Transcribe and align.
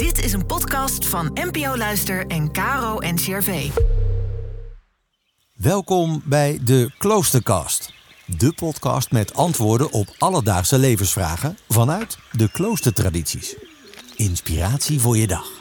Dit 0.00 0.24
is 0.24 0.32
een 0.32 0.46
podcast 0.46 1.06
van 1.06 1.30
NPO 1.34 1.76
Luister 1.76 2.26
en 2.26 2.52
Caro 2.52 2.98
NCRV. 2.98 3.70
Welkom 5.54 6.22
bij 6.24 6.58
de 6.64 6.90
Kloostercast. 6.98 7.92
De 8.26 8.52
podcast 8.52 9.10
met 9.10 9.34
antwoorden 9.34 9.92
op 9.92 10.14
alledaagse 10.18 10.78
levensvragen 10.78 11.58
vanuit 11.68 12.18
de 12.32 12.50
kloostertradities. 12.50 13.56
Inspiratie 14.16 15.00
voor 15.00 15.16
je 15.16 15.26
dag. 15.26 15.60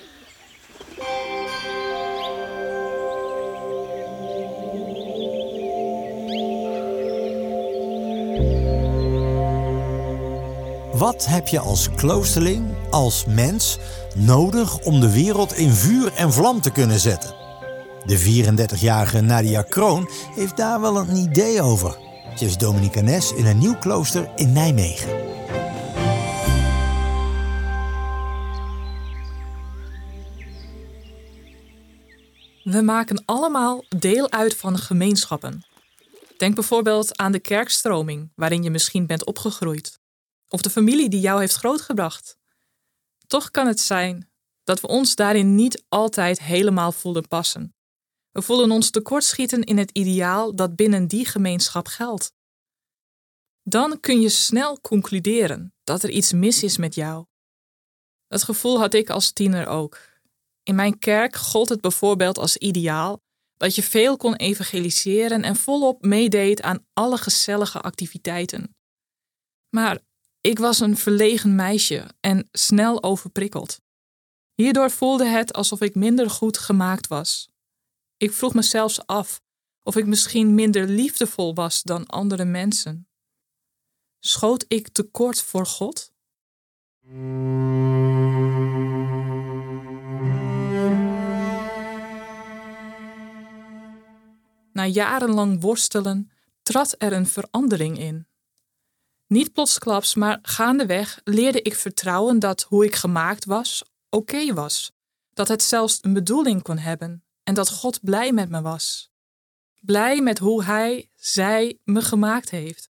Wat 10.99 11.25
heb 11.25 11.47
je 11.47 11.59
als 11.59 11.89
kloosterling, 11.95 12.67
als 12.89 13.25
mens, 13.25 13.77
nodig 14.19 14.79
om 14.79 14.99
de 14.99 15.11
wereld 15.11 15.53
in 15.53 15.71
vuur 15.71 16.13
en 16.13 16.33
vlam 16.33 16.61
te 16.61 16.71
kunnen 16.71 16.99
zetten? 16.99 17.35
De 18.05 18.45
34-jarige 18.45 19.21
Nadia 19.21 19.61
Kroon 19.61 20.09
heeft 20.35 20.57
daar 20.57 20.81
wel 20.81 20.97
een 20.97 21.15
idee 21.15 21.61
over. 21.61 21.97
Ze 22.35 22.45
is 22.45 22.57
Dominicanes 22.57 23.33
in 23.33 23.45
een 23.45 23.57
nieuw 23.57 23.75
klooster 23.75 24.31
in 24.35 24.53
Nijmegen. 24.53 25.09
We 32.63 32.81
maken 32.81 33.23
allemaal 33.25 33.83
deel 33.97 34.31
uit 34.31 34.55
van 34.55 34.77
gemeenschappen. 34.77 35.63
Denk 36.37 36.55
bijvoorbeeld 36.55 37.17
aan 37.17 37.31
de 37.31 37.39
kerkstroming 37.39 38.31
waarin 38.35 38.63
je 38.63 38.69
misschien 38.69 39.05
bent 39.05 39.25
opgegroeid, 39.25 39.99
of 40.47 40.61
de 40.61 40.69
familie 40.69 41.09
die 41.09 41.19
jou 41.19 41.39
heeft 41.39 41.55
grootgebracht. 41.55 42.38
Toch 43.29 43.51
kan 43.51 43.67
het 43.67 43.79
zijn 43.79 44.31
dat 44.63 44.81
we 44.81 44.87
ons 44.87 45.15
daarin 45.15 45.55
niet 45.55 45.83
altijd 45.89 46.41
helemaal 46.41 46.91
voelen 46.91 47.27
passen. 47.27 47.75
We 48.31 48.41
voelen 48.41 48.71
ons 48.71 48.89
tekortschieten 48.89 49.63
in 49.63 49.77
het 49.77 49.91
ideaal 49.91 50.55
dat 50.55 50.75
binnen 50.75 51.07
die 51.07 51.25
gemeenschap 51.25 51.87
geldt. 51.87 52.31
Dan 53.63 53.99
kun 53.99 54.21
je 54.21 54.29
snel 54.29 54.81
concluderen 54.81 55.73
dat 55.83 56.03
er 56.03 56.09
iets 56.09 56.33
mis 56.33 56.63
is 56.63 56.77
met 56.77 56.95
jou. 56.95 57.25
Dat 58.27 58.43
gevoel 58.43 58.79
had 58.79 58.93
ik 58.93 59.09
als 59.09 59.31
tiener 59.31 59.67
ook. 59.67 59.99
In 60.63 60.75
mijn 60.75 60.99
kerk 60.99 61.35
gold 61.35 61.69
het 61.69 61.81
bijvoorbeeld 61.81 62.37
als 62.37 62.57
ideaal 62.57 63.21
dat 63.57 63.75
je 63.75 63.83
veel 63.83 64.17
kon 64.17 64.35
evangeliseren 64.35 65.43
en 65.43 65.55
volop 65.55 66.01
meedeed 66.01 66.61
aan 66.61 66.85
alle 66.93 67.17
gezellige 67.17 67.81
activiteiten. 67.81 68.75
Maar 69.69 69.99
ik 70.41 70.59
was 70.59 70.79
een 70.79 70.97
verlegen 70.97 71.55
meisje 71.55 72.07
en 72.19 72.47
snel 72.51 73.03
overprikkeld. 73.03 73.79
Hierdoor 74.53 74.91
voelde 74.91 75.25
het 75.25 75.53
alsof 75.53 75.81
ik 75.81 75.95
minder 75.95 76.29
goed 76.29 76.57
gemaakt 76.57 77.07
was. 77.07 77.49
Ik 78.17 78.31
vroeg 78.31 78.53
me 78.53 78.61
zelfs 78.61 79.05
af 79.05 79.41
of 79.83 79.95
ik 79.95 80.05
misschien 80.05 80.55
minder 80.55 80.87
liefdevol 80.87 81.53
was 81.53 81.83
dan 81.83 82.05
andere 82.05 82.45
mensen. 82.45 83.07
Schoot 84.19 84.65
ik 84.67 84.89
tekort 84.89 85.41
voor 85.41 85.65
God? 85.65 86.13
Na 94.73 94.85
jarenlang 94.85 95.61
worstelen 95.61 96.31
trad 96.61 96.95
er 96.97 97.13
een 97.13 97.27
verandering 97.27 97.99
in. 97.99 98.28
Niet 99.29 99.53
plotsklaps, 99.53 100.15
maar 100.15 100.39
gaandeweg 100.41 101.21
leerde 101.23 101.61
ik 101.61 101.75
vertrouwen 101.75 102.39
dat 102.39 102.61
hoe 102.61 102.85
ik 102.85 102.95
gemaakt 102.95 103.45
was, 103.45 103.83
oké 104.09 104.53
was. 104.53 104.91
Dat 105.33 105.47
het 105.47 105.63
zelfs 105.63 105.97
een 106.01 106.13
bedoeling 106.13 106.61
kon 106.61 106.77
hebben 106.77 107.23
en 107.43 107.53
dat 107.53 107.69
God 107.69 107.99
blij 108.01 108.31
met 108.31 108.49
me 108.49 108.61
was. 108.61 109.11
Blij 109.79 110.21
met 110.21 110.39
hoe 110.39 110.63
Hij, 110.63 111.09
zij 111.15 111.77
me 111.83 112.01
gemaakt 112.01 112.49
heeft. 112.49 112.89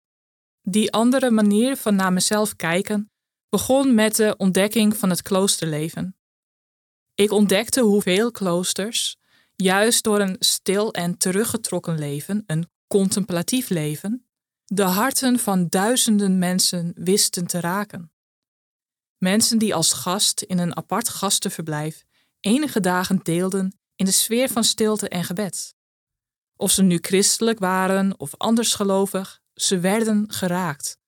Die 0.63 0.93
andere 0.93 1.31
manier 1.31 1.77
van 1.77 1.95
naar 1.95 2.13
mezelf 2.13 2.57
kijken 2.57 3.11
begon 3.49 3.95
met 3.95 4.17
de 4.17 4.35
ontdekking 4.37 4.97
van 4.97 5.11
het 5.11 5.23
kloosterleven. 5.23 6.17
Ik 7.15 7.31
ontdekte 7.31 7.81
hoeveel 7.81 8.31
kloosters, 8.31 9.17
juist 9.57 10.05
door 10.05 10.21
een 10.21 10.37
stil 10.39 10.93
en 10.93 11.19
teruggetrokken 11.19 11.99
leven, 11.99 12.45
een 12.47 12.71
contemplatief 12.87 13.69
leven, 13.69 14.28
de 14.71 14.83
harten 14.83 15.39
van 15.39 15.69
duizenden 15.69 16.39
mensen 16.39 16.93
wisten 16.95 17.47
te 17.47 17.61
raken. 17.61 18.13
Mensen 19.19 19.59
die 19.59 19.75
als 19.75 19.93
gast 19.93 20.43
in 20.43 20.59
een 20.59 20.77
apart 20.77 21.09
gastenverblijf 21.09 22.05
enige 22.41 22.81
dagen 22.81 23.21
deelden 23.23 23.79
in 23.97 24.05
de 24.05 24.13
sfeer 24.13 24.49
van 24.49 24.65
stilte 24.65 25.09
en 25.09 25.25
gebed. 25.25 25.75
Of 26.57 26.71
ze 26.71 26.83
nu 26.83 26.99
christelijk 27.01 27.59
waren 27.59 28.21
of 28.21 28.35
anders 28.37 28.75
gelovig, 28.75 29.41
ze 29.55 29.79
werden 29.81 30.33
geraakt. 30.33 30.99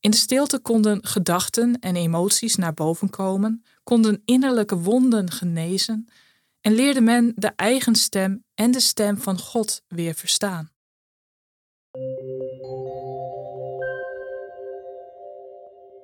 In 0.00 0.10
de 0.10 0.16
stilte 0.16 0.58
konden 0.58 1.06
gedachten 1.06 1.78
en 1.78 1.96
emoties 1.96 2.56
naar 2.56 2.74
boven 2.74 3.10
komen, 3.10 3.64
konden 3.82 4.22
innerlijke 4.24 4.78
wonden 4.78 5.30
genezen 5.30 6.08
en 6.60 6.72
leerde 6.72 7.00
men 7.00 7.32
de 7.36 7.52
eigen 7.56 7.94
stem 7.94 8.44
en 8.54 8.70
de 8.70 8.80
stem 8.80 9.18
van 9.18 9.38
God 9.38 9.82
weer 9.88 10.14
verstaan. 10.14 10.70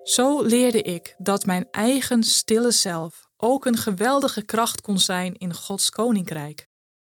Zo 0.03 0.43
leerde 0.43 0.83
ik 0.83 1.15
dat 1.19 1.47
mijn 1.47 1.69
eigen 1.71 2.23
stille 2.23 2.71
zelf 2.71 3.29
ook 3.37 3.67
een 3.67 3.77
geweldige 3.77 4.43
kracht 4.43 4.81
kon 4.81 4.99
zijn 4.99 5.35
in 5.35 5.55
Gods 5.55 5.91
koninkrijk. 5.91 6.69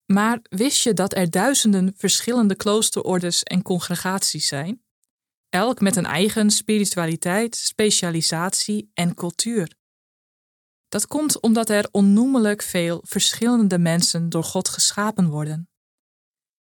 Maar 0.07 0.39
wist 0.43 0.83
je 0.83 0.93
dat 0.93 1.17
er 1.17 1.31
duizenden 1.31 1.95
verschillende 1.97 2.57
kloosterordes 2.57 3.43
en 3.43 3.63
congregaties 3.63 4.49
zijn? 4.49 4.85
Elk 5.49 5.81
met 5.81 5.97
een 5.97 6.07
eigen 6.07 6.51
spiritualiteit, 6.51 7.57
specialisatie 7.57 8.91
en 8.95 9.15
cultuur. 9.15 9.75
Dat 10.89 11.07
komt 11.07 11.41
omdat 11.41 11.71
er 11.71 11.89
onnoemelijk 11.91 12.63
veel 12.63 13.01
verschillende 13.03 13.79
mensen 13.79 14.29
door 14.29 14.45
God 14.45 14.69
geschapen 14.69 15.29
worden. 15.29 15.69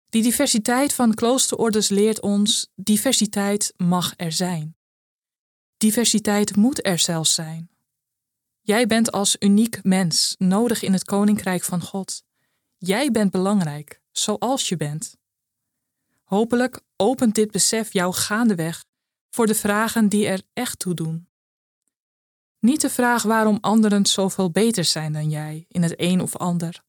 Die 0.09 0.23
diversiteit 0.23 0.93
van 0.93 1.13
kloosterordes 1.13 1.89
leert 1.89 2.21
ons: 2.21 2.71
diversiteit 2.75 3.73
mag 3.77 4.13
er 4.17 4.31
zijn. 4.31 4.75
Diversiteit 5.77 6.55
moet 6.55 6.85
er 6.85 6.99
zelfs 6.99 7.33
zijn. 7.33 7.69
Jij 8.61 8.87
bent 8.87 9.11
als 9.11 9.35
uniek 9.39 9.83
mens 9.83 10.35
nodig 10.37 10.81
in 10.83 10.93
het 10.93 11.03
koninkrijk 11.03 11.63
van 11.63 11.81
God. 11.81 12.23
Jij 12.77 13.11
bent 13.11 13.31
belangrijk, 13.31 14.01
zoals 14.11 14.69
je 14.69 14.77
bent. 14.77 15.15
Hopelijk 16.23 16.81
opent 16.95 17.35
dit 17.35 17.51
besef 17.51 17.93
jou 17.93 18.13
gaandeweg 18.13 18.85
voor 19.29 19.47
de 19.47 19.55
vragen 19.55 20.09
die 20.09 20.27
er 20.27 20.41
echt 20.53 20.79
toe 20.79 20.93
doen. 20.93 21.27
Niet 22.59 22.81
de 22.81 22.89
vraag 22.89 23.23
waarom 23.23 23.57
anderen 23.61 24.05
zoveel 24.05 24.51
beter 24.51 24.85
zijn 24.85 25.13
dan 25.13 25.29
jij 25.29 25.65
in 25.67 25.83
het 25.83 25.93
een 25.97 26.21
of 26.21 26.35
ander, 26.35 26.83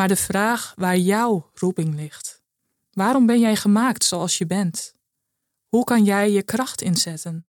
maar 0.00 0.08
de 0.08 0.16
vraag 0.16 0.72
waar 0.76 0.96
jouw 0.96 1.50
roeping 1.54 1.94
ligt. 1.94 2.42
Waarom 2.90 3.26
ben 3.26 3.40
jij 3.40 3.56
gemaakt 3.56 4.04
zoals 4.04 4.38
je 4.38 4.46
bent? 4.46 4.94
Hoe 5.68 5.84
kan 5.84 6.04
jij 6.04 6.30
je 6.30 6.42
kracht 6.42 6.82
inzetten? 6.82 7.46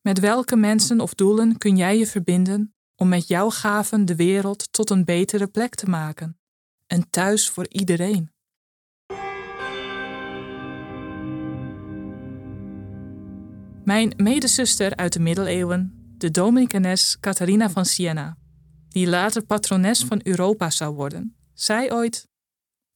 Met 0.00 0.20
welke 0.20 0.56
mensen 0.56 1.00
of 1.00 1.14
doelen 1.14 1.58
kun 1.58 1.76
jij 1.76 1.98
je 1.98 2.06
verbinden 2.06 2.74
om 2.96 3.08
met 3.08 3.28
jouw 3.28 3.50
gaven 3.50 4.04
de 4.04 4.16
wereld 4.16 4.72
tot 4.72 4.90
een 4.90 5.04
betere 5.04 5.46
plek 5.46 5.74
te 5.74 5.86
maken? 5.86 6.38
Een 6.86 7.10
thuis 7.10 7.50
voor 7.50 7.66
iedereen. 7.68 8.32
Mijn 13.84 14.12
medezuster 14.16 14.96
uit 14.96 15.12
de 15.12 15.20
middeleeuwen, 15.20 16.14
de 16.18 16.30
Dominicanes 16.30 17.16
Catharina 17.20 17.70
van 17.70 17.84
Siena, 17.84 18.36
die 18.88 19.08
later 19.08 19.44
patrones 19.44 20.04
van 20.04 20.20
Europa 20.22 20.70
zou 20.70 20.94
worden, 20.94 21.35
zei 21.56 21.90
ooit: 21.90 22.28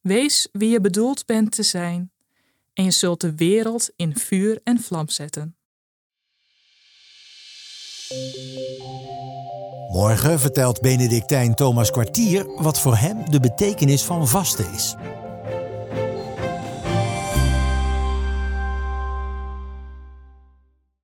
Wees 0.00 0.48
wie 0.52 0.70
je 0.70 0.80
bedoeld 0.80 1.26
bent 1.26 1.52
te 1.52 1.62
zijn, 1.62 2.12
en 2.72 2.84
je 2.84 2.90
zult 2.90 3.20
de 3.20 3.34
wereld 3.34 3.90
in 3.96 4.16
vuur 4.16 4.60
en 4.64 4.80
vlam 4.80 5.08
zetten. 5.08 5.54
Morgen 9.92 10.40
vertelt 10.40 10.80
Benedictijn 10.80 11.54
Thomas 11.54 11.90
Kwartier 11.90 12.62
wat 12.62 12.80
voor 12.80 12.96
hem 12.96 13.30
de 13.30 13.40
betekenis 13.40 14.02
van 14.02 14.28
vasten 14.28 14.72
is. 14.72 14.94